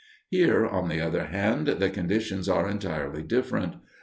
[0.29, 3.75] Here, on the other hand, the conditions are entirely different.